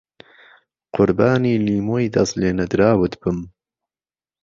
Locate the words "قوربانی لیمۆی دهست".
0.95-2.33